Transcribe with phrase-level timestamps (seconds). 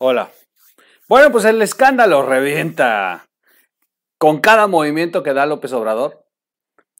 [0.00, 0.30] Hola.
[1.08, 3.26] Bueno, pues el escándalo revienta
[4.16, 6.24] con cada movimiento que da López Obrador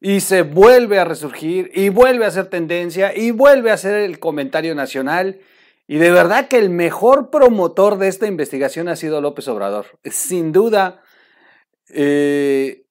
[0.01, 4.19] y se vuelve a resurgir y vuelve a ser tendencia y vuelve a ser el
[4.19, 5.39] comentario nacional.
[5.87, 9.87] Y de verdad que el mejor promotor de esta investigación ha sido López Obrador.
[10.03, 11.01] Sin duda,
[11.91, 12.85] eh,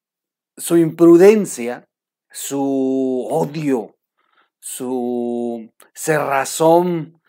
[0.55, 1.89] su imprudencia,
[2.31, 3.97] su odio,
[4.59, 7.19] su cerrazón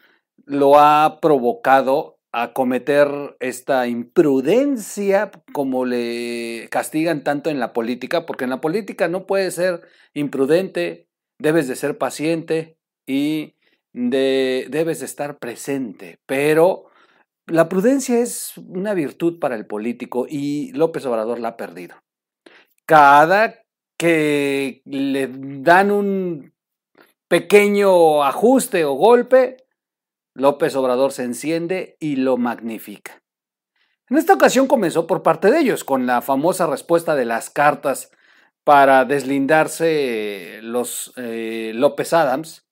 [0.45, 3.09] lo ha provocado a cometer
[3.41, 9.55] esta imprudencia como le castigan tanto en la política, porque en la política no puedes
[9.55, 9.83] ser
[10.15, 11.09] imprudente,
[11.41, 13.57] debes de ser paciente y
[13.93, 16.85] de, debes de estar presente, pero
[17.47, 21.97] la prudencia es una virtud para el político y López Obrador la ha perdido.
[22.87, 23.63] Cada
[23.99, 26.53] que le dan un
[27.27, 29.57] pequeño ajuste o golpe,
[30.39, 33.23] López Obrador se enciende y lo magnifica.
[34.09, 38.11] En esta ocasión comenzó por parte de ellos, con la famosa respuesta de las cartas
[38.65, 42.67] para deslindarse los eh, López Adams.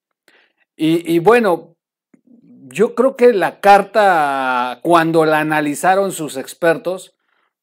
[0.76, 1.76] Y, y bueno,
[2.68, 7.14] yo creo que la carta, cuando la analizaron sus expertos,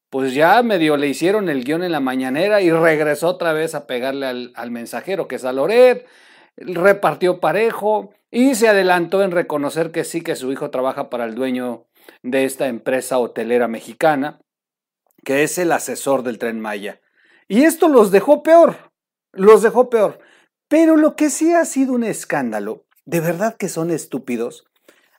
[0.09, 3.87] pues ya medio le hicieron el guion en la mañanera y regresó otra vez a
[3.87, 6.05] pegarle al, al mensajero, que es a Loret,
[6.57, 11.35] repartió parejo, y se adelantó en reconocer que sí que su hijo trabaja para el
[11.35, 11.85] dueño
[12.23, 14.41] de esta empresa hotelera mexicana,
[15.23, 16.99] que es el asesor del tren Maya.
[17.47, 18.91] Y esto los dejó peor,
[19.33, 20.19] los dejó peor.
[20.67, 24.65] Pero lo que sí ha sido un escándalo, de verdad que son estúpidos,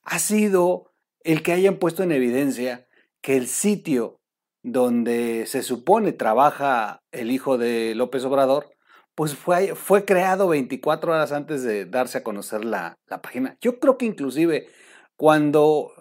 [0.03, 0.91] ha sido
[1.21, 2.89] el que hayan puesto en evidencia
[3.21, 4.19] que el sitio
[4.65, 8.75] donde se supone trabaja el hijo de López Obrador
[9.15, 13.57] pues fue, fue creado 24 horas antes de darse a conocer la, la página.
[13.61, 14.69] Yo creo que inclusive
[15.17, 15.93] cuando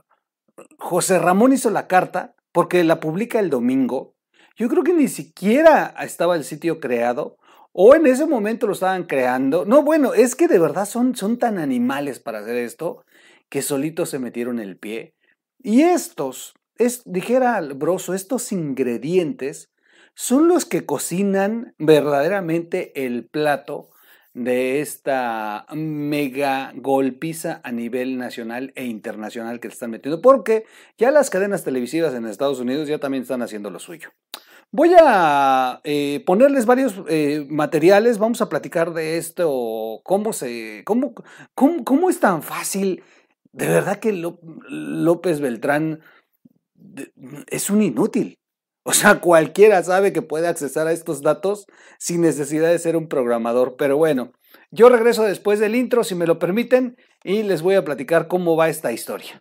[0.77, 4.15] José Ramón hizo la carta, porque la publica el domingo,
[4.55, 7.37] yo creo que ni siquiera estaba el sitio creado,
[7.71, 9.65] o en ese momento lo estaban creando.
[9.65, 13.03] No, bueno, es que de verdad son, son tan animales para hacer esto
[13.49, 15.15] que solitos se metieron el pie.
[15.59, 19.69] Y estos, es, dijera Broso, estos ingredientes
[20.15, 23.89] son los que cocinan verdaderamente el plato
[24.33, 30.65] de esta mega golpiza a nivel nacional e internacional que le están metiendo, porque
[30.97, 34.09] ya las cadenas televisivas en Estados Unidos ya también están haciendo lo suyo.
[34.71, 41.13] Voy a eh, ponerles varios eh, materiales, vamos a platicar de esto, cómo se, cómo,
[41.53, 43.03] cómo, es tan fácil,
[43.51, 45.99] de verdad que López Beltrán
[47.47, 48.39] es un inútil.
[48.83, 51.67] O sea, cualquiera sabe que puede accesar a estos datos
[51.99, 53.75] sin necesidad de ser un programador.
[53.77, 54.33] Pero bueno,
[54.71, 58.57] yo regreso después del intro, si me lo permiten, y les voy a platicar cómo
[58.57, 59.39] va esta historia.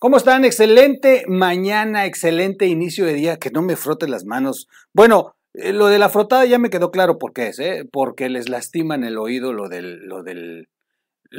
[0.00, 0.46] ¿Cómo están?
[0.46, 3.36] Excelente mañana, excelente inicio de día.
[3.36, 4.66] Que no me froten las manos.
[4.94, 7.86] Bueno, eh, lo de la frotada ya me quedó claro por qué es, ¿eh?
[7.92, 10.68] Porque les lastiman el oído lo del, lo del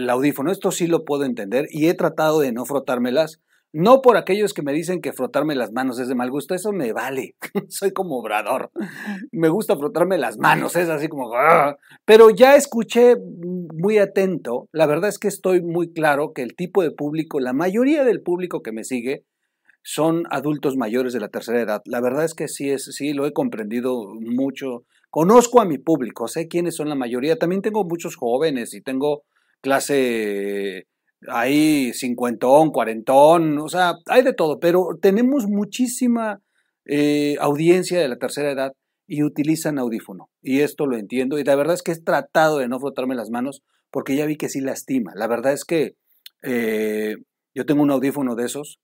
[0.07, 0.51] audífono.
[0.51, 3.41] Esto sí lo puedo entender y he tratado de no frotármelas
[3.73, 6.71] no por aquellos que me dicen que frotarme las manos es de mal gusto, eso
[6.71, 7.35] me vale.
[7.69, 8.71] Soy como obrador.
[9.31, 11.31] Me gusta frotarme las manos, es así como...
[12.05, 16.83] Pero ya escuché muy atento, la verdad es que estoy muy claro que el tipo
[16.83, 19.23] de público, la mayoría del público que me sigue,
[19.83, 21.81] son adultos mayores de la tercera edad.
[21.85, 24.83] La verdad es que sí, es, sí lo he comprendido mucho.
[25.09, 27.37] Conozco a mi público, sé quiénes son la mayoría.
[27.37, 29.23] También tengo muchos jóvenes y tengo
[29.61, 30.87] clase
[31.27, 36.41] hay cincuentón, cuarentón, o sea, hay de todo, pero tenemos muchísima
[36.85, 38.73] eh, audiencia de la tercera edad
[39.07, 40.29] y utilizan audífono.
[40.41, 41.37] Y esto lo entiendo.
[41.37, 43.61] Y la verdad es que he tratado de no frotarme las manos
[43.91, 45.11] porque ya vi que sí lastima.
[45.15, 45.95] La verdad es que
[46.43, 47.15] eh,
[47.53, 48.79] yo tengo un audífono de esos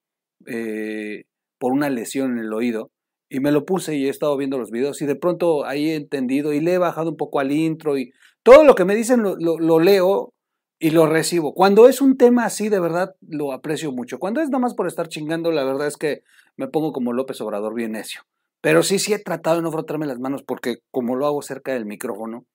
[0.45, 1.23] eh,
[1.57, 2.91] por una lesión en el oído
[3.29, 5.95] y me lo puse y he estado viendo los videos y de pronto ahí he
[5.95, 8.11] entendido y le he bajado un poco al intro y
[8.43, 10.33] todo lo que me dicen lo leo
[10.79, 11.53] y lo recibo.
[11.53, 14.19] Cuando es un tema así, de verdad lo aprecio mucho.
[14.19, 16.23] Cuando es nada más por estar chingando, la verdad es que
[16.55, 18.21] me pongo como López Obrador bien necio.
[18.61, 21.73] Pero sí, sí he tratado de no frotarme las manos porque como lo hago cerca
[21.73, 22.45] del micrófono,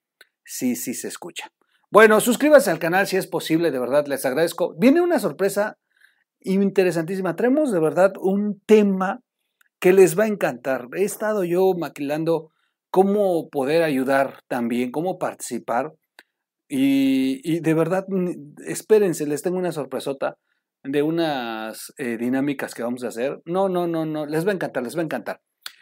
[0.45, 1.53] sí, sí se escucha.
[1.91, 4.75] Bueno, suscríbanse al canal si es posible, de verdad les agradezco.
[4.79, 5.79] Viene una sorpresa
[6.41, 7.37] interesantísima.
[7.37, 9.21] Traemos de verdad un tema
[9.79, 10.89] que les va a encantar.
[10.97, 12.51] He estado yo maquilando
[12.91, 15.93] cómo poder ayudar también, cómo participar
[16.75, 18.07] y, de verdad,
[18.67, 20.39] espérense, les tengo una sorpresota
[20.83, 23.43] de unas eh, dinámicas que vamos a hacer.
[23.45, 25.41] No, no, no, no, les va a encantar, les va a encantar.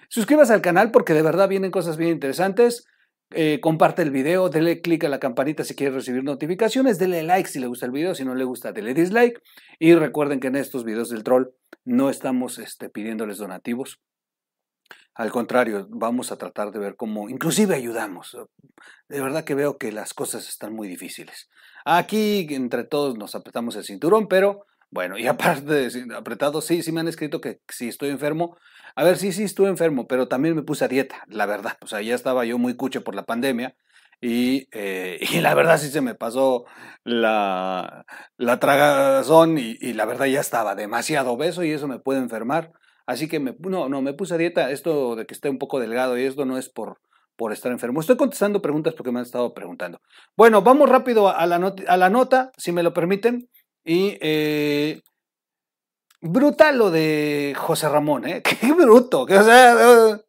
[0.09, 2.87] Suscríbase al canal porque de verdad vienen cosas bien interesantes.
[3.33, 7.49] Eh, comparte el video, dele click a la campanita si quiere recibir notificaciones, dele like
[7.49, 9.41] si le gusta el video, si no le gusta, dele dislike.
[9.79, 11.51] Y recuerden que en estos videos del troll
[11.85, 14.01] no estamos este, pidiéndoles donativos.
[15.15, 18.37] Al contrario, vamos a tratar de ver cómo, inclusive ayudamos.
[19.09, 21.51] De verdad que veo que las cosas están muy difíciles.
[21.85, 26.93] Aquí entre todos nos apretamos el cinturón, pero bueno, y aparte de apretado, sí, sí
[26.93, 28.57] me han escrito que si estoy enfermo.
[28.97, 31.77] A ver, sí, sí estuve enfermo, pero también me puse a dieta, la verdad.
[31.81, 33.77] O sea, ya estaba yo muy cuche por la pandemia.
[34.21, 36.65] Y, eh, y la verdad sí se me pasó
[37.05, 38.05] la,
[38.37, 42.73] la tragazón y, y, la verdad ya estaba demasiado obeso y eso me puede enfermar.
[43.07, 44.71] Así que me, no, no, me puse a dieta.
[44.71, 46.99] Esto de que esté un poco delgado y esto no es por,
[47.37, 48.01] por estar enfermo.
[48.01, 49.99] Estoy contestando preguntas porque me han estado preguntando.
[50.37, 51.59] Bueno, vamos rápido a la,
[52.11, 53.49] nota, si me lo permiten.
[53.85, 55.01] Y eh,
[56.21, 58.43] brutal lo de José Ramón, ¿eh?
[58.61, 59.23] Qué bruto.
[59.23, 60.21] o sea,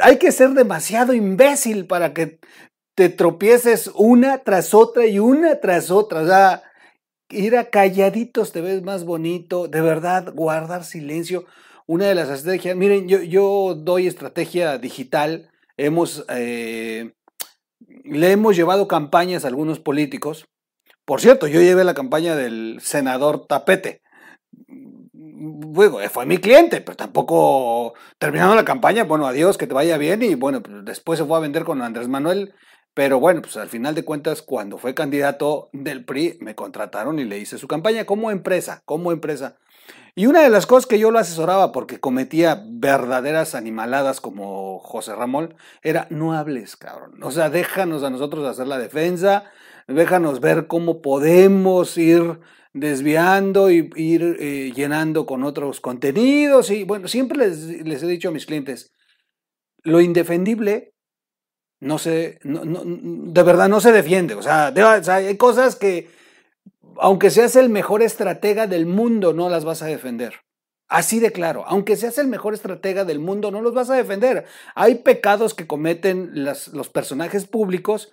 [0.00, 2.38] hay que ser demasiado imbécil para que
[2.94, 6.22] te tropieces una tras otra y una tras otra.
[6.22, 6.62] O sea,
[7.32, 11.44] ir a calladitos te ves más bonito, de verdad, guardar silencio.
[11.86, 17.12] Una de las estrategias, miren, yo, yo doy estrategia digital, hemos, eh,
[18.04, 20.46] le hemos llevado campañas a algunos políticos.
[21.04, 24.02] Por cierto, yo llevé la campaña del senador Tapete.
[25.12, 30.22] Bueno, fue mi cliente, pero tampoco terminando la campaña, bueno, adiós, que te vaya bien
[30.22, 32.54] y bueno, pues, después se fue a vender con Andrés Manuel
[32.94, 37.24] pero bueno, pues al final de cuentas, cuando fue candidato del PRI, me contrataron y
[37.24, 39.56] le hice su campaña como empresa, como empresa.
[40.14, 45.14] Y una de las cosas que yo lo asesoraba porque cometía verdaderas animaladas como José
[45.14, 47.22] Ramón era no hables, cabrón.
[47.22, 49.44] O sea, déjanos a nosotros hacer la defensa,
[49.88, 52.40] déjanos ver cómo podemos ir
[52.74, 56.70] desviando y ir eh, llenando con otros contenidos.
[56.70, 58.92] Y bueno, siempre les, les he dicho a mis clientes,
[59.82, 60.91] lo indefendible
[61.82, 64.34] no se, de verdad no se defiende.
[64.34, 66.08] O sea, hay cosas que,
[66.96, 70.42] aunque seas el mejor estratega del mundo, no las vas a defender.
[70.86, 74.44] Así de claro, aunque seas el mejor estratega del mundo, no los vas a defender.
[74.76, 78.12] Hay pecados que cometen los personajes públicos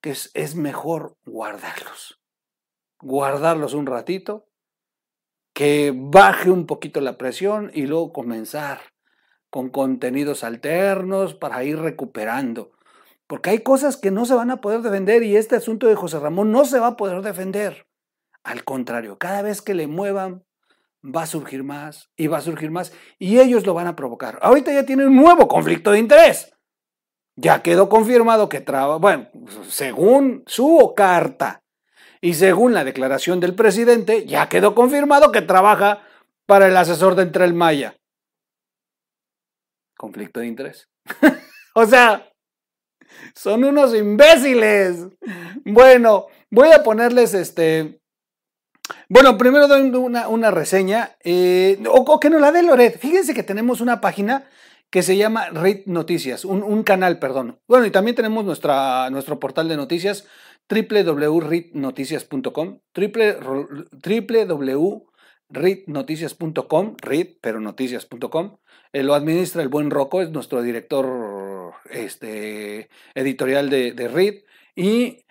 [0.00, 2.20] que es, es mejor guardarlos.
[3.00, 4.48] Guardarlos un ratito,
[5.54, 8.80] que baje un poquito la presión y luego comenzar
[9.48, 12.75] con contenidos alternos para ir recuperando.
[13.26, 16.20] Porque hay cosas que no se van a poder defender y este asunto de José
[16.20, 17.86] Ramón no se va a poder defender.
[18.44, 20.44] Al contrario, cada vez que le muevan,
[21.04, 24.38] va a surgir más y va a surgir más y ellos lo van a provocar.
[24.42, 26.52] Ahorita ya tiene un nuevo conflicto de interés.
[27.36, 29.28] Ya quedó confirmado que trabaja, bueno,
[29.68, 31.62] según su carta
[32.20, 36.02] y según la declaración del presidente, ya quedó confirmado que trabaja
[36.46, 37.96] para el asesor de Entre el Maya.
[39.96, 40.88] Conflicto de interés.
[41.74, 42.30] o sea,
[43.34, 45.06] son unos imbéciles.
[45.64, 48.00] Bueno, voy a ponerles este.
[49.08, 51.16] Bueno, primero doy una, reseña.
[51.24, 52.98] Eh, o, que no la dé Loret.
[52.98, 54.44] Fíjense que tenemos una página
[54.90, 57.58] que se llama RIT Noticias, un, canal, perdón.
[57.66, 60.26] Bueno, y también tenemos nuestra, nuestro portal de noticias
[60.68, 62.78] www.ritnoticias.com
[65.48, 68.56] www.ritnoticias.com RIT, pero noticias.com.
[68.92, 75.24] Eh, lo administra el buen Rocco, es nuestro director este, editorial de, Reed y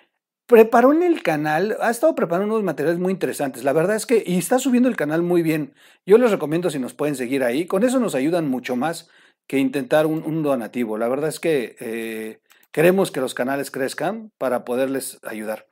[0.45, 3.63] preparó en el canal, ha estado preparando unos materiales muy interesantes.
[3.63, 5.73] La verdad es que, y está subiendo el canal muy bien.
[6.05, 7.65] Yo les recomiendo si nos pueden seguir ahí.
[7.65, 9.09] Con eso nos ayudan mucho más
[9.47, 10.97] que intentar un, donativo.
[10.97, 12.39] La verdad es que eh,
[12.71, 15.67] queremos que los canales crezcan para poderles ayudar.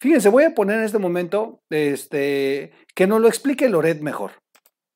[0.00, 4.32] Fíjense, voy a poner en este momento este, que nos lo explique Loret mejor.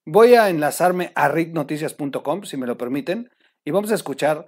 [0.04, 3.30] Voy a enlazarme a ricknoticias.com, si me lo permiten,
[3.64, 4.46] y vamos a escuchar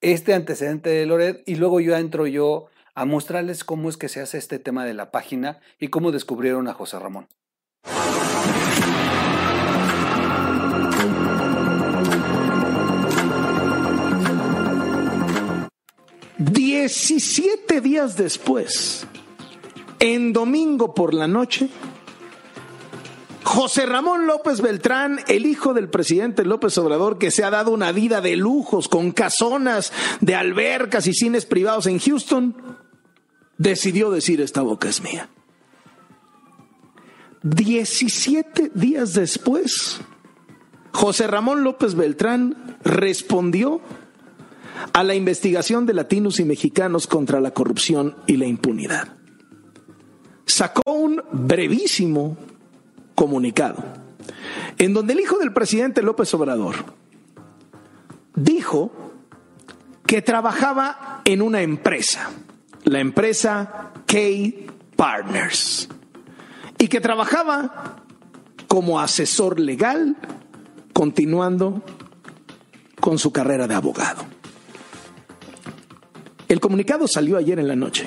[0.00, 4.20] este antecedente de Loret y luego yo entro yo a mostrarles cómo es que se
[4.20, 7.28] hace este tema de la página y cómo descubrieron a José Ramón.
[16.82, 19.06] Diecisiete días después,
[20.00, 21.68] en domingo por la noche,
[23.44, 27.92] José Ramón López Beltrán, el hijo del presidente López Obrador, que se ha dado una
[27.92, 32.56] vida de lujos con casonas de albercas y cines privados en Houston,
[33.58, 35.28] decidió decir esta boca es mía.
[37.44, 40.00] Diecisiete días después,
[40.90, 43.80] José Ramón López Beltrán respondió
[44.92, 49.08] a la investigación de latinos y mexicanos contra la corrupción y la impunidad.
[50.46, 52.36] Sacó un brevísimo
[53.14, 53.82] comunicado,
[54.78, 56.76] en donde el hijo del presidente López Obrador
[58.34, 58.92] dijo
[60.06, 62.30] que trabajaba en una empresa,
[62.84, 64.18] la empresa K
[64.96, 65.88] Partners,
[66.78, 68.04] y que trabajaba
[68.66, 70.16] como asesor legal,
[70.92, 71.82] continuando
[73.00, 74.24] con su carrera de abogado.
[76.52, 78.06] El comunicado salió ayer en la noche.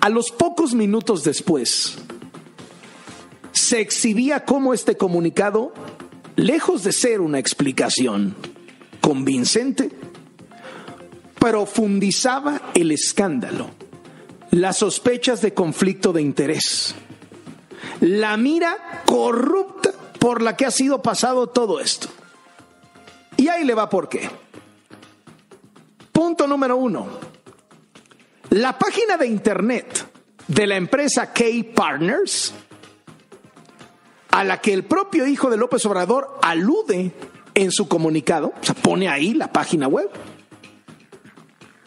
[0.00, 1.98] A los pocos minutos después,
[3.50, 5.74] se exhibía cómo este comunicado,
[6.36, 8.36] lejos de ser una explicación
[9.00, 9.90] convincente,
[11.40, 13.70] profundizaba el escándalo,
[14.52, 16.94] las sospechas de conflicto de interés,
[17.98, 19.90] la mira corrupta
[20.20, 22.06] por la que ha sido pasado todo esto.
[23.36, 24.30] Y ahí le va por qué.
[26.16, 27.06] Punto número uno.
[28.48, 30.06] La página de internet
[30.48, 31.44] de la empresa K
[31.74, 32.54] Partners,
[34.30, 37.12] a la que el propio hijo de López Obrador alude
[37.54, 40.08] en su comunicado, o sea, pone ahí la página web,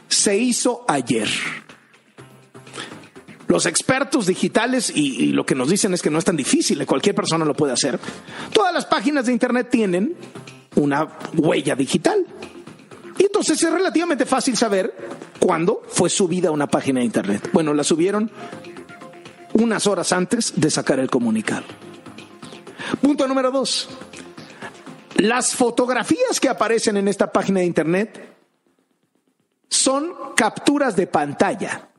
[0.09, 1.27] se hizo ayer.
[3.47, 6.85] Los expertos digitales, y, y, lo que nos dicen es que no es tan difícil,
[6.85, 7.99] cualquier persona lo puede hacer.
[8.53, 10.15] Todas las páginas de Internet tienen
[10.75, 12.27] una huella digital.
[13.49, 14.93] Entonces es relativamente fácil saber
[15.39, 17.49] cuándo fue subida una página de Internet.
[17.51, 18.29] Bueno, la subieron
[19.53, 21.63] unas horas antes de sacar el comunicado.
[23.01, 23.89] Punto número dos.
[25.15, 28.35] Las fotografías que aparecen en esta página de Internet
[29.67, 31.89] son capturas de pantalla.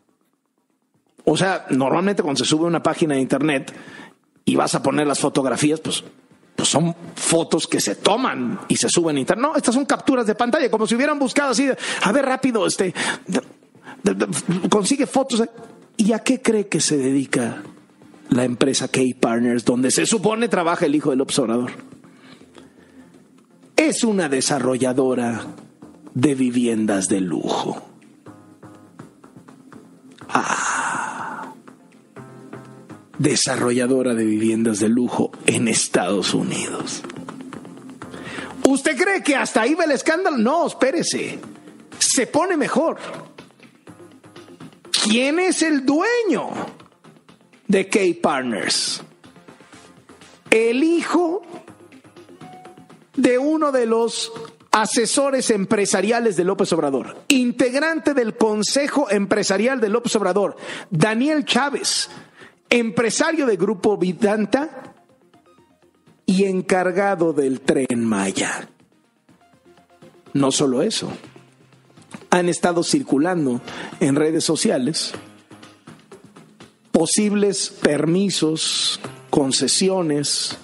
[1.24, 3.74] O sea, normalmente cuando se sube una página de Internet
[4.44, 6.04] y vas a poner las fotografías, pues
[6.56, 9.48] pues son fotos que se toman y se suben a internet.
[9.48, 11.68] No, estas son capturas de pantalla, como si hubieran buscado así,
[12.02, 12.94] a ver rápido, este,
[14.68, 15.42] consigue fotos.
[15.96, 17.62] ¿Y a qué cree que se dedica
[18.30, 21.72] la empresa K Partners, donde se supone trabaja el hijo del observador?
[23.76, 25.46] Es una desarrolladora
[26.14, 27.82] de viviendas de lujo.
[30.28, 30.69] Ah
[33.20, 37.02] desarrolladora de viviendas de lujo en Estados Unidos.
[38.66, 40.38] ¿Usted cree que hasta ahí va el escándalo?
[40.38, 41.38] No, espérese.
[41.98, 42.98] Se pone mejor.
[45.04, 46.48] ¿Quién es el dueño
[47.68, 49.02] de K Partners?
[50.50, 51.42] El hijo
[53.16, 54.32] de uno de los
[54.70, 60.56] asesores empresariales de López Obrador, integrante del Consejo Empresarial de López Obrador,
[60.90, 62.08] Daniel Chávez,
[62.70, 64.94] empresario de Grupo Vidanta
[66.24, 68.68] y encargado del tren Maya.
[70.32, 71.12] No solo eso,
[72.30, 73.60] han estado circulando
[73.98, 75.12] en redes sociales
[76.92, 79.00] posibles permisos,
[79.30, 80.56] concesiones,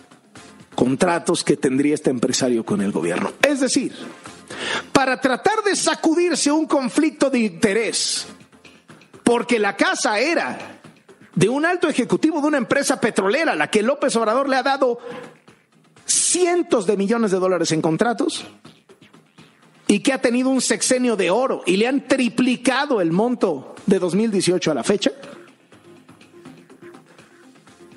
[0.77, 3.33] contratos que tendría este empresario con el gobierno.
[3.43, 3.93] Es decir,
[4.93, 8.27] para tratar de sacudirse un conflicto de interés,
[9.25, 10.76] porque la casa era
[11.37, 14.99] de un alto ejecutivo de una empresa petrolera, la que López Obrador le ha dado
[16.05, 18.45] cientos de millones de dólares en contratos
[19.87, 23.99] y que ha tenido un sexenio de oro y le han triplicado el monto de
[23.99, 25.13] 2018 a la fecha,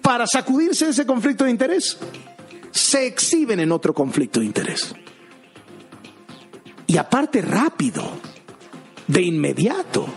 [0.01, 1.97] para sacudirse ese conflicto de interés,
[2.71, 4.93] se exhiben en otro conflicto de interés.
[6.87, 8.03] Y aparte rápido,
[9.07, 10.07] de inmediato.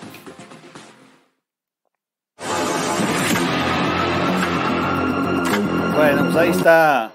[6.03, 7.13] Bueno, pues ahí está.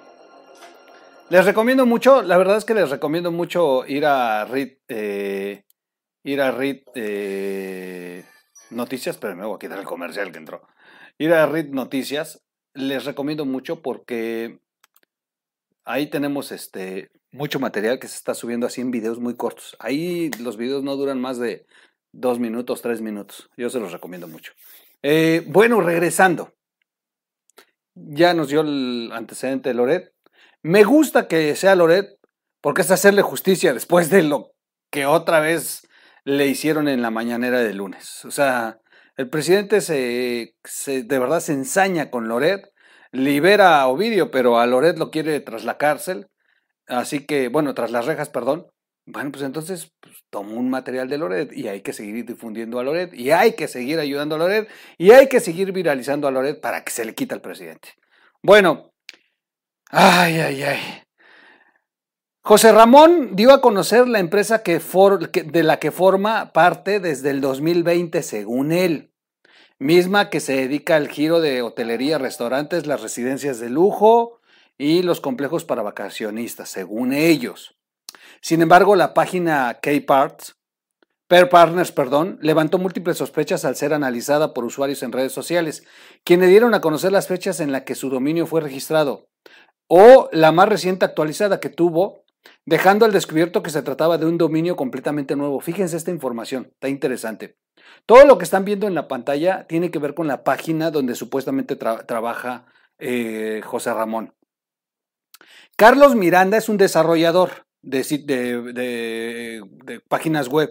[1.30, 5.66] Les recomiendo mucho, la verdad es que les recomiendo mucho ir a RIT, eh,
[6.24, 8.24] ir a RIT eh,
[8.70, 10.66] Noticias, pero me voy a quitar el comercial que entró.
[11.18, 14.62] Ir a RIT Noticias, les recomiendo mucho porque
[15.84, 19.76] ahí tenemos este mucho material que se está subiendo así en videos muy cortos.
[19.80, 21.66] Ahí los videos no duran más de
[22.14, 23.50] dos minutos, tres minutos.
[23.58, 24.54] Yo se los recomiendo mucho.
[25.04, 26.54] Eh, bueno, regresando
[28.10, 30.14] ya nos dio el antecedente de Loret.
[30.64, 32.18] Me gusta que sea Loret
[32.62, 34.52] porque es hacerle justicia después de lo
[34.92, 35.88] que otra vez
[36.24, 38.26] le hicieron en la mañanera de lunes.
[38.26, 38.80] O sea,
[39.16, 42.62] el presidente se, se de verdad se ensaña con Loret,
[43.12, 46.28] libera a Ovidio, pero a Loret lo quiere tras la cárcel.
[46.88, 48.68] Así que, bueno, tras las rejas, perdón.
[49.06, 52.84] Bueno, pues entonces pues, tomó un material de Loret y hay que seguir difundiendo a
[52.84, 56.60] Loret y hay que seguir ayudando a Loret y hay que seguir viralizando a Loret
[56.60, 57.90] para que se le quite al presidente.
[58.42, 58.92] Bueno,
[59.90, 60.80] ay, ay, ay.
[62.48, 67.42] José Ramón dio a conocer la empresa que, de la que forma parte desde el
[67.42, 69.12] 2020, según él.
[69.80, 74.40] misma que se dedica al giro de hotelería, restaurantes, las residencias de lujo
[74.78, 77.77] y los complejos para vacacionistas, según ellos.
[78.42, 80.58] Sin embargo, la página K-Parts,
[81.28, 85.84] Per Partners, perdón, levantó múltiples sospechas al ser analizada por usuarios en redes sociales,
[86.24, 89.28] quienes dieron a conocer las fechas en las que su dominio fue registrado,
[89.90, 92.24] o la más reciente actualizada que tuvo,
[92.66, 95.60] dejando al descubierto que se trataba de un dominio completamente nuevo.
[95.60, 97.58] Fíjense esta información, está interesante.
[98.06, 101.16] Todo lo que están viendo en la pantalla tiene que ver con la página donde
[101.16, 102.68] supuestamente trabaja
[103.00, 104.34] eh, José Ramón.
[105.76, 109.62] Carlos Miranda es un desarrollador de,
[110.08, 110.70] páginas web.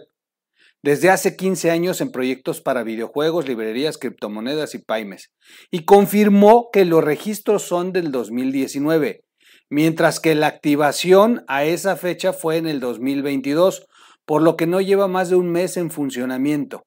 [0.83, 5.31] Desde hace 15 años en proyectos para videojuegos, librerías, criptomonedas y pymes.
[5.71, 9.23] Y confirmó que los registros son del 2019,
[9.69, 13.87] mientras que la activación a esa fecha fue en el 2022,
[14.25, 16.83] por lo que no lleva más de un mes en funcionamiento.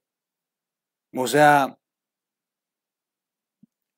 [1.12, 1.76] O sea,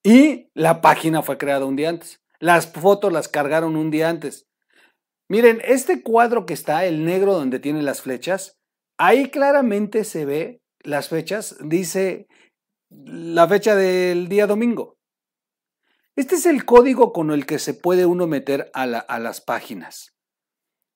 [0.03, 2.21] y la página fue creada un día antes.
[2.41, 4.47] Las fotos las cargaron un día antes.
[5.33, 8.59] Miren, este cuadro que está, el negro donde tiene las flechas,
[8.99, 12.27] ahí claramente se ve las fechas, dice
[12.91, 14.99] la fecha del día domingo.
[16.17, 20.13] Este es el código con el que se puede uno meter a, las páginas.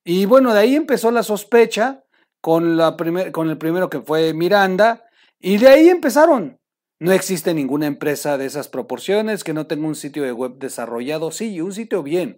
[0.04, 2.04] Y bueno, de ahí empezó la sospecha
[2.42, 2.94] con, la
[3.32, 5.02] con el primero que fue Miranda,
[5.40, 6.58] y de ahí empezaron.
[7.00, 11.30] No existe ninguna empresa de esas proporciones que no tenga un sitio de web desarrollado.
[11.30, 12.36] Sí, un sitio bien,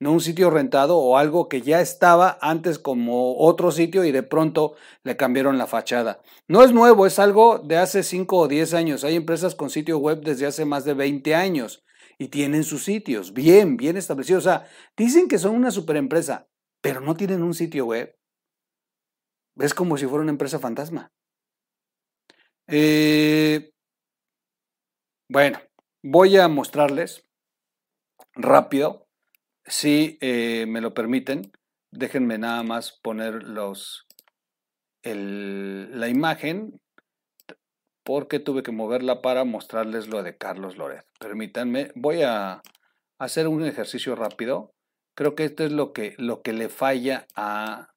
[0.00, 4.22] no un sitio rentado o algo que ya estaba antes como otro sitio y de
[4.22, 6.22] pronto le cambiaron la fachada.
[6.48, 9.04] No es nuevo, es algo de hace 5 o 10 años.
[9.04, 11.84] Hay empresas con sitio web desde hace más de 20 años
[12.18, 14.46] y tienen sus sitios bien, bien establecidos.
[14.46, 14.66] O sea,
[14.96, 16.48] dicen que son una superempresa,
[16.80, 18.16] pero no tienen un sitio web.
[19.56, 21.12] Es como si fuera una empresa fantasma.
[22.68, 23.70] Eh,
[25.28, 25.60] bueno,
[26.02, 27.28] voy a mostrarles
[28.34, 29.09] rápido,
[29.70, 31.52] si eh, me lo permiten.
[31.90, 34.06] Déjenme nada más poner los,
[35.02, 36.80] la imagen
[38.04, 41.06] porque tuve que moverla para mostrarles lo de Carlos Loret.
[41.18, 42.62] Permítanme, voy a
[43.18, 44.74] hacer un ejercicio rápido.
[45.14, 47.90] Creo que esto es lo que, lo que le falla a,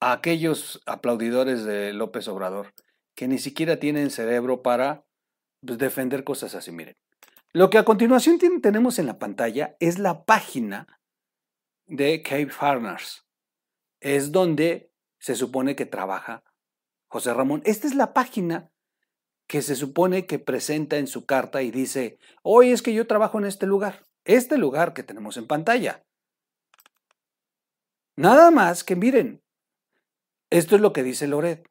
[0.00, 2.72] a aquellos aplaudidores de López Obrador
[3.16, 5.04] que ni siquiera tienen cerebro para
[5.64, 6.70] pues, defender cosas así.
[6.70, 6.96] Miren,
[7.56, 11.00] lo que a continuación tenemos en la pantalla es la página
[11.86, 13.26] de Cape Farmers.
[13.98, 16.44] Es donde se supone que trabaja
[17.08, 17.62] José Ramón.
[17.64, 18.70] Esta es la página
[19.46, 23.38] que se supone que presenta en su carta y dice, hoy es que yo trabajo
[23.38, 26.04] en este lugar, este lugar que tenemos en pantalla.
[28.16, 29.42] Nada más que miren,
[30.50, 31.66] esto es lo que dice Loret.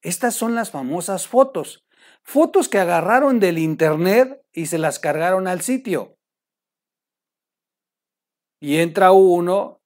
[0.00, 1.86] Estas son las famosas fotos.
[2.24, 6.16] Fotos que agarraron del internet y se las cargaron al sitio.
[8.60, 9.80] Y entra uno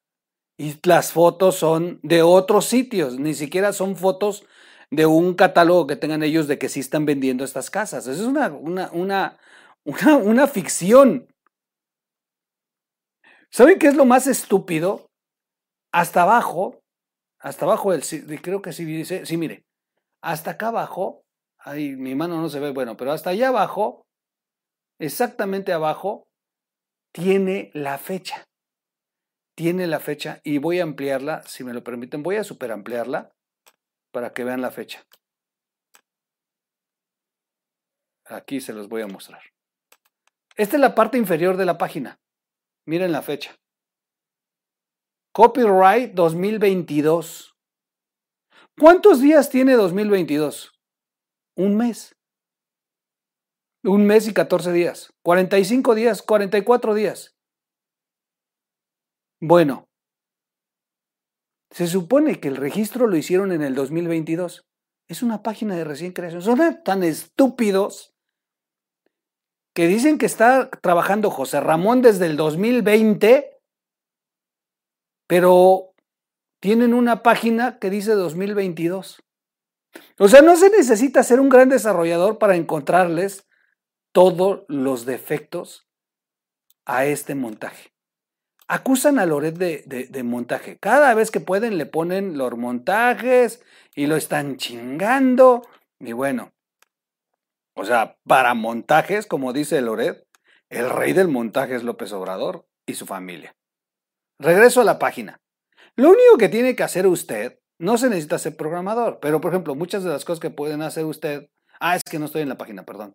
[0.58, 4.44] y las fotos son de otros sitios, ni siquiera son fotos
[4.90, 8.06] de un catálogo que tengan ellos de que sí están vendiendo estas casas.
[8.06, 9.38] Eso es una, una, una,
[9.84, 11.26] una, una ficción.
[13.50, 15.06] ¿Saben qué es lo más estúpido?
[15.92, 16.80] Hasta abajo,
[17.38, 19.64] hasta abajo del creo que sí dice, sí, mire,
[20.22, 21.24] hasta acá abajo,
[21.66, 24.06] ahí mi mano no se ve, bueno, pero hasta allá abajo,
[24.98, 26.28] exactamente abajo,
[27.12, 28.44] tiene la fecha.
[29.56, 33.32] Tiene la fecha y voy a ampliarla, si me lo permiten, voy a superampliarla
[34.12, 35.02] para que vean la fecha.
[38.26, 39.40] Aquí se los voy a mostrar.
[40.56, 42.18] Esta es la parte inferior de la página.
[42.86, 43.56] Miren la fecha.
[45.32, 47.54] Copyright 2022.
[48.78, 50.75] ¿Cuántos días tiene 2022?
[51.56, 52.14] Un mes.
[53.82, 55.10] Un mes y 14 días.
[55.24, 57.34] 45 días, 44 días.
[59.40, 59.86] Bueno,
[61.70, 64.66] se supone que el registro lo hicieron en el 2022.
[65.08, 66.42] Es una página de recién creación.
[66.42, 68.14] Son tan estúpidos
[69.74, 73.58] que dicen que está trabajando José Ramón desde el 2020,
[75.28, 75.92] pero
[76.60, 79.25] tienen una página que dice 2022.
[80.18, 83.46] O sea, no se necesita ser un gran desarrollador para encontrarles
[84.12, 85.88] todos los defectos
[86.86, 87.92] a este montaje.
[88.68, 90.78] Acusan a Loret de, de, montaje.
[90.78, 93.62] Cada vez que pueden le ponen los montajes
[93.94, 95.68] y lo están chingando.
[96.00, 96.52] Y bueno,
[97.74, 100.26] o sea, para montajes, como dice Loret,
[100.68, 103.54] el rey del montaje es López Obrador y su familia.
[104.38, 105.40] Regreso a la página.
[105.94, 109.74] Lo único que tiene que hacer usted, no se necesita ser programador, pero por ejemplo,
[109.74, 112.58] muchas de las cosas que pueden hacer usted, ah, es que no estoy en la
[112.58, 113.14] página, perdón,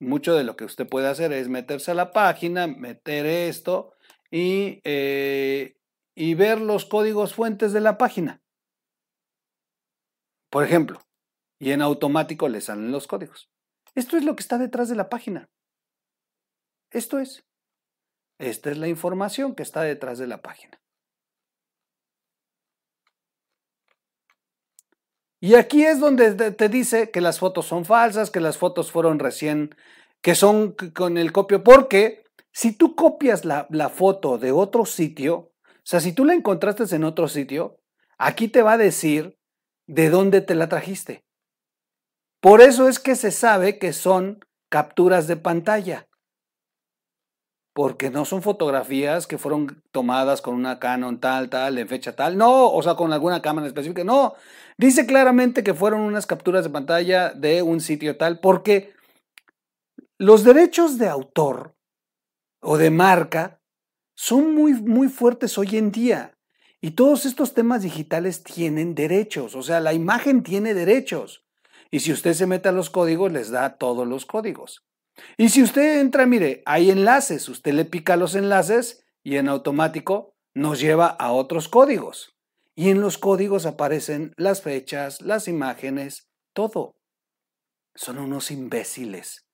[0.00, 3.94] mucho de lo que usted puede hacer es meterse a la página, meter esto
[4.30, 5.76] y, eh,
[6.14, 8.42] y ver los códigos fuentes de la página.
[10.50, 11.00] Por ejemplo,
[11.58, 13.50] y en automático le salen los códigos.
[13.94, 15.48] Esto es lo que está detrás de la página.
[16.90, 17.44] Esto es.
[18.38, 20.78] Esta es la información que está detrás de la página.
[25.40, 29.18] Y aquí es donde te dice que las fotos son falsas, que las fotos fueron
[29.18, 29.74] recién,
[30.22, 35.82] que son con el copio, porque si tú copias la, foto de otro sitio, o
[35.82, 37.78] sea, si tú la encontraste en otro sitio,
[38.16, 39.38] aquí te va a decir
[39.86, 41.22] de dónde te la trajiste.
[42.40, 46.08] Por eso es que se sabe que son capturas de pantalla.
[47.74, 52.38] Porque no son fotografías que fueron tomadas con una Canon tal, tal, en fecha tal,
[52.38, 54.34] no, o sea, con alguna cámara específica, no,
[54.78, 58.94] dice claramente que fueron unas capturas de pantalla de un sitio tal, porque
[60.18, 61.76] los derechos de autor
[62.60, 63.60] o de marca
[64.14, 66.38] son muy, muy fuertes hoy en día.
[66.80, 71.44] Y todos estos temas digitales tienen derechos, o sea, la imagen tiene derechos.
[71.90, 74.84] Y si usted se mete a los códigos, les da todos los códigos.
[75.36, 80.34] Y si usted entra, mire, hay enlaces, usted le pica los enlaces y en automático
[80.54, 82.35] nos lleva a otros códigos.
[82.78, 87.00] Y en los códigos aparecen las fechas, las imágenes, todo.
[87.94, 89.48] Son unos imbéciles.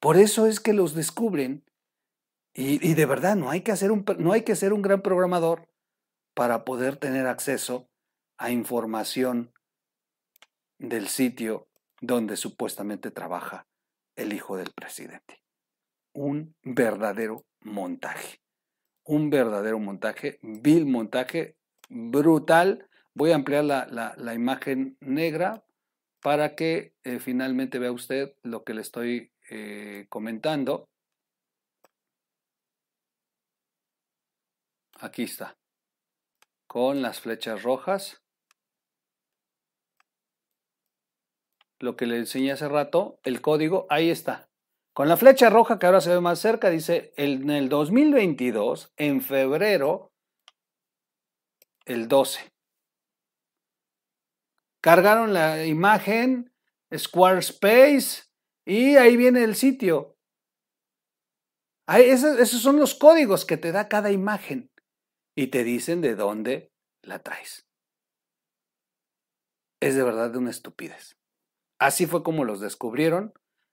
[0.00, 1.64] Por eso es que los descubren.
[2.52, 5.70] Y, de verdad, no hay, que hacer un, no hay que ser un gran programador
[6.34, 7.88] para poder tener acceso
[8.36, 9.54] a información
[10.78, 11.70] del sitio
[12.02, 13.66] donde supuestamente trabaja
[14.14, 15.42] el hijo del presidente.
[16.12, 18.42] Un verdadero montaje.
[19.04, 21.56] Un verdadero montaje, vil montaje,
[21.90, 22.88] brutal.
[23.14, 25.62] Voy a ampliar la, imagen negra
[26.22, 30.88] para que eh, finalmente vea usted lo que le estoy eh, comentando.
[35.00, 35.58] Aquí está.
[36.66, 38.22] Con las flechas rojas.
[41.80, 44.48] lo que le enseñé hace rato, el código, ahí está.
[44.92, 49.22] Con la flecha roja que ahora se ve más cerca, dice en el 2022, en
[49.22, 50.09] febrero,
[51.84, 52.52] el 12.
[54.80, 56.52] Cargaron la imagen,
[56.96, 58.24] Squarespace,
[58.64, 60.16] y ahí viene el sitio.
[61.88, 64.70] esos, esos son los códigos que te da cada imagen
[65.34, 67.66] y te dicen de dónde la traes.
[69.80, 71.16] Es de verdad de una estupidez.
[71.78, 73.32] Así fue como los descubrieron.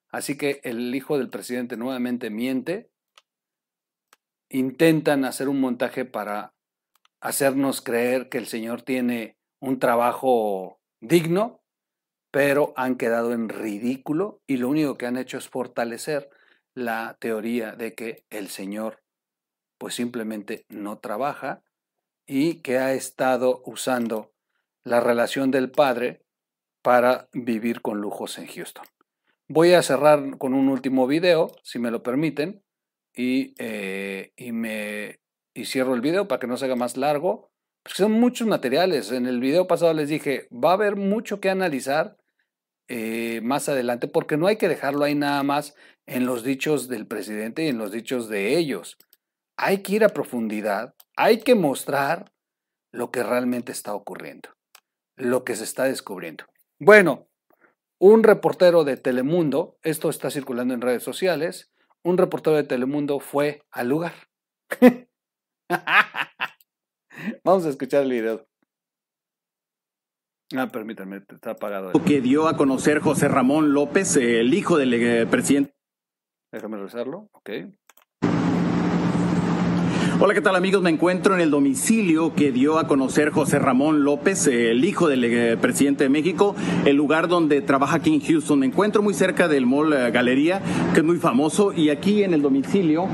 [0.09, 2.89] Así que el hijo del presidente nuevamente miente.
[4.49, 6.55] Intentan hacer un montaje para
[7.21, 11.61] hacernos creer que el señor tiene un trabajo digno,
[12.31, 16.29] pero han quedado en ridículo y lo único que han hecho es fortalecer
[16.73, 19.03] la teoría de que el señor
[19.77, 21.63] pues simplemente no trabaja
[22.25, 24.33] y que ha estado usando
[24.83, 26.23] la relación del padre
[26.81, 28.85] para vivir con lujos en Houston.
[29.47, 32.63] Voy a cerrar con un último video, si me lo permiten,
[33.13, 35.19] y, eh, y me,
[35.57, 37.49] y cierro el video para que no se haga más largo.
[37.83, 39.11] Porque son muchos materiales.
[39.11, 42.17] En el video pasado les dije, va a haber mucho que analizar
[42.87, 47.05] eh, más adelante, porque no hay que dejarlo ahí nada más en los dichos del
[47.05, 48.97] presidente y en los dichos de ellos.
[49.57, 52.31] Hay que ir a profundidad, hay que mostrar
[52.91, 54.49] lo que realmente está ocurriendo,
[55.15, 56.45] lo que se está descubriendo.
[56.79, 57.27] Bueno,
[57.99, 61.71] un reportero de Telemundo, esto está circulando en redes sociales,
[62.03, 64.13] un reportero de Telemundo fue al lugar.
[67.43, 68.45] Vamos a escuchar el video.
[70.55, 71.91] Ah, permítanme, está apagado.
[72.05, 75.73] Que dio a conocer José Ramón López, el hijo del eh, presidente.
[76.53, 77.49] Déjame revisarlo, ok.
[80.19, 80.81] Hola, ¿qué tal amigos?
[80.81, 85.23] Me encuentro en el domicilio que dio a conocer José Ramón López, el hijo del
[85.25, 88.57] eh, presidente de México, el lugar donde trabaja aquí en Houston.
[88.57, 90.61] Me encuentro muy cerca del Mall eh, Galería,
[90.93, 93.07] que es muy famoso, y aquí en el domicilio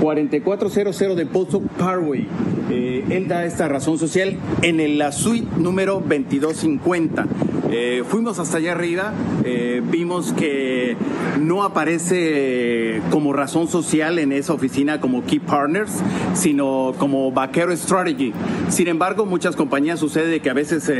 [0.00, 2.26] 4400 de Post Parkway.
[2.70, 7.26] Eh, él da esta razón social en la suite número 2250.
[7.72, 9.12] Eh, fuimos hasta allá arriba,
[9.44, 10.96] eh, vimos que
[11.40, 15.92] no aparece como razón social en esa oficina como Key Partners,
[16.34, 18.32] sino como Vaquero Strategy.
[18.68, 20.90] Sin embargo, muchas compañías sucede que a veces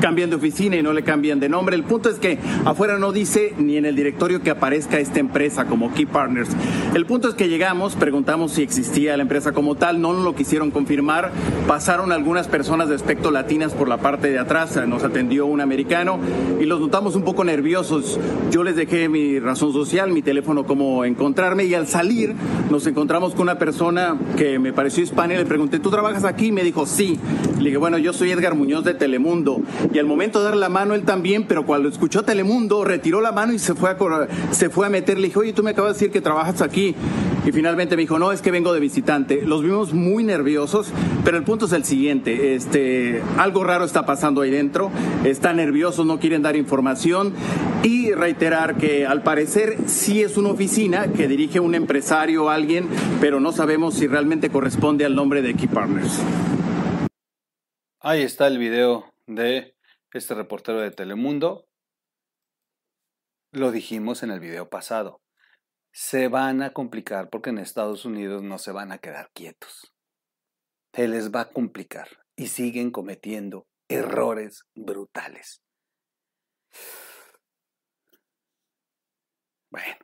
[0.00, 1.76] cambian de oficina y no le cambian de nombre.
[1.76, 5.66] El punto es que afuera no dice ni en el directorio que aparezca esta empresa
[5.66, 6.50] como Key Partners.
[6.94, 10.70] El punto es que llegamos, preguntamos si existía la empresa como tal, no lo quisieron
[10.70, 11.30] confirmar.
[11.66, 16.18] Pasaron algunas personas de aspecto latinas por la parte de atrás, nos atendió un americano
[16.60, 18.18] y los notamos un poco nerviosos.
[18.50, 22.34] Yo les dejé mi razón social, mi teléfono, cómo encontrarme y al salir
[22.70, 26.46] nos encontramos con una persona que me pareció hispana y le pregunté, ¿tú trabajas aquí?
[26.46, 27.18] Y me dijo, sí.
[27.58, 29.60] Le dije, bueno, yo soy Edgar Muñoz de Telemundo.
[29.92, 33.32] Y al momento de dar la mano él también, pero cuando escuchó Telemundo, retiró la
[33.32, 33.96] mano y se fue a,
[34.50, 35.18] se fue a meter.
[35.18, 36.94] Le dije, oye, tú me acabas de decir que trabajas aquí.
[37.46, 39.42] Y finalmente me dijo, no, es que vengo de visitante.
[39.42, 40.90] Los vimos muy nerviosos,
[41.24, 42.54] pero el punto es el siguiente.
[42.56, 44.90] Este, algo raro está pasando ahí dentro.
[45.24, 47.32] Están nerviosos, no quieren dar información.
[47.84, 52.88] Y reiterar que al parecer sí es una oficina que dirige un empresario o alguien,
[53.20, 56.20] pero no sabemos si realmente corresponde al nombre de Key Partners.
[58.00, 59.75] Ahí está el video de
[60.16, 61.68] este reportero de Telemundo.
[63.52, 65.20] Lo dijimos en el video pasado.
[65.92, 69.94] Se van a complicar porque en Estados Unidos no se van a quedar quietos.
[70.94, 75.62] Se les va a complicar y siguen cometiendo errores brutales.
[79.70, 79.96] Bueno.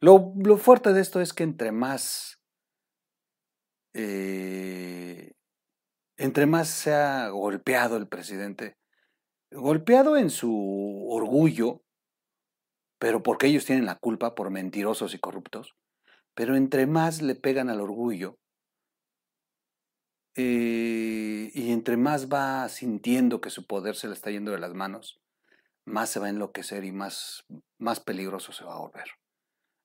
[0.00, 2.38] Lo, fuerte de esto es que entre más
[3.94, 5.32] eh,
[6.16, 8.76] entre más se ha golpeado el presidente,
[9.50, 11.82] golpeado en su orgullo,
[12.98, 15.74] pero porque ellos tienen la culpa por mentirosos y corruptos,
[16.34, 18.38] pero entre más le pegan al orgullo
[20.36, 24.74] eh, y entre más va sintiendo que su poder se le está yendo de las
[24.74, 25.20] manos,
[25.84, 27.44] más se va a enloquecer y más,
[27.78, 29.10] más peligroso se va a volver.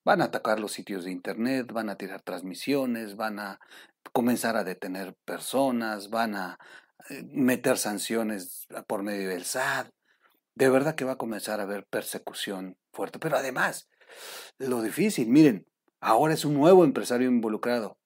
[0.05, 3.59] Van a atacar los sitios de internet, van a tirar transmisiones, van a
[4.13, 6.59] comenzar a detener personas, van a
[7.09, 9.89] eh, meter sanciones por medio del SAT.
[10.55, 13.19] De verdad que va a comenzar a haber persecución fuerte.
[13.19, 13.89] Pero además,
[14.57, 15.65] lo difícil, miren,
[16.01, 17.97] ahora es un nuevo empresario involucrado,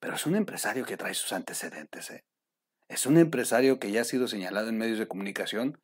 [0.00, 2.10] pero es un empresario que trae sus antecedentes.
[2.10, 2.24] ¿eh?
[2.88, 5.80] Es un empresario que ya ha sido señalado en medios de comunicación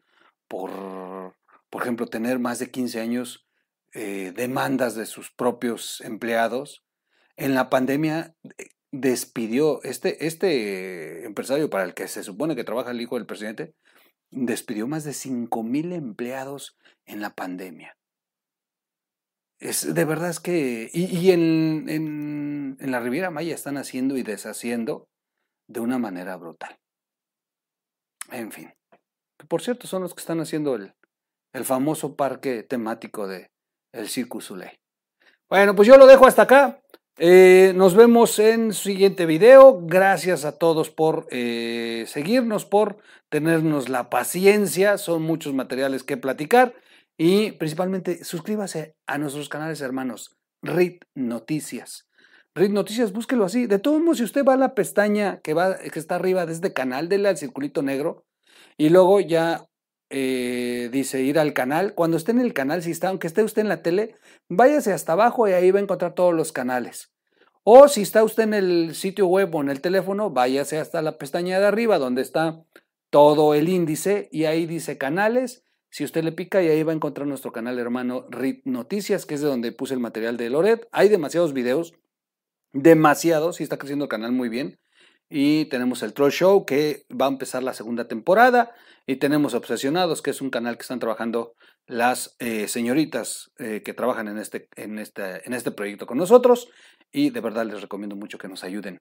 [0.49, 1.35] por,
[1.71, 3.47] por ejemplo, tener más de 15 años
[3.93, 6.85] eh, demandas de sus propios empleados.
[7.37, 8.35] En la pandemia
[8.93, 13.75] despidió, este, este empresario para el que se supone que trabaja el hijo del presidente,
[14.31, 17.97] despidió más de 5 mil empleados en la pandemia.
[19.61, 25.09] Es, de verdad es que, y, en, en, la Riviera Maya están haciendo y deshaciendo
[25.67, 26.79] de una manera brutal.
[28.31, 28.73] En fin.
[29.49, 30.95] Por cierto, son los que están haciendo el,
[31.53, 33.51] el famoso parque temático de
[33.93, 34.79] el Circus Soleil.
[35.49, 36.83] Bueno, pues yo lo dejo hasta acá.
[37.21, 39.81] Eh, nos vemos en siguiente video.
[39.83, 44.99] Gracias a todos por eh, seguirnos, por tenernos la paciencia.
[44.99, 46.75] Son muchos materiales que platicar.
[47.17, 50.37] Y principalmente suscríbase a nuestros canales hermanos.
[50.63, 52.07] RIT Noticias.
[52.55, 53.67] RIT Noticias, búsquelo así.
[53.67, 56.53] De todos modos, si usted va a la pestaña que, va, que está arriba de
[56.53, 58.27] este canal, denle al circulito negro.
[58.77, 59.67] Y luego ya
[60.11, 61.95] eh, dice ir al canal.
[61.95, 64.17] Cuando esté en el canal, si está, aunque esté usted en la tele,
[64.49, 67.13] váyase hasta abajo y ahí va a encontrar todos los canales.
[67.65, 71.19] O si está usted en el sitio web o en el teléfono, váyase hasta la
[71.19, 72.65] pestaña de arriba donde está
[73.11, 75.65] todo el índice y ahí dice canales.
[75.91, 79.35] Si usted le pica y ahí va a encontrar nuestro canal hermano RIT Noticias, que
[79.35, 80.87] es de donde puse el material de Loret.
[80.93, 81.95] Hay demasiados videos,
[82.73, 84.79] demasiados, y está creciendo el canal muy bien.
[85.31, 88.73] Y tenemos el Troll Show que va a empezar la segunda temporada.
[89.11, 91.55] Y tenemos Obsesionados, que es un canal que están trabajando
[91.87, 96.69] las eh, señoritas eh, que trabajan en este, en, este, en este proyecto con nosotros.
[97.11, 99.01] Y de verdad les recomiendo mucho que nos ayuden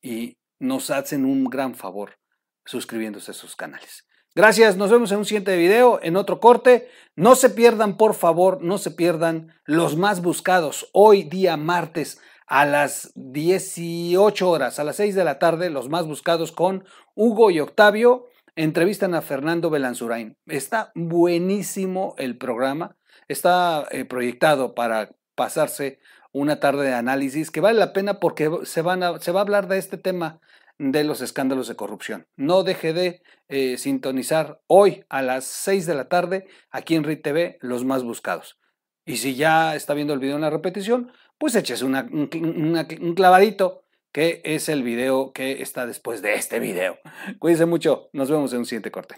[0.00, 2.20] y nos hacen un gran favor
[2.64, 4.06] suscribiéndose a sus canales.
[4.32, 6.88] Gracias, nos vemos en un siguiente video, en otro corte.
[7.16, 12.64] No se pierdan, por favor, no se pierdan los más buscados hoy día martes a
[12.64, 16.84] las 18 horas, a las 6 de la tarde, los más buscados con
[17.16, 20.36] Hugo y Octavio entrevistan a Fernando Belanzurain.
[20.46, 22.96] Está buenísimo el programa,
[23.28, 26.00] está eh, proyectado para pasarse
[26.32, 29.96] una tarde de análisis que vale la pena porque se, va a hablar de este
[29.96, 30.40] tema
[30.76, 32.26] de los escándalos de corrupción.
[32.34, 37.22] No deje de eh, sintonizar hoy a las 6 de la tarde aquí en RIT
[37.22, 38.58] TV los más buscados.
[39.06, 43.84] Y si ya está viendo el video en la repetición, pues eches un, un clavadito
[44.12, 46.98] que es el video que está después de este video.
[47.38, 49.16] Cuídense mucho, nos vemos en un siguiente corte.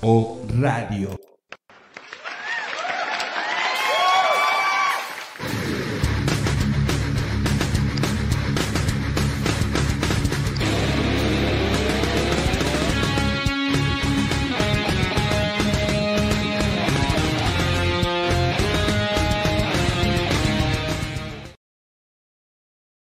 [0.00, 1.31] O Radio.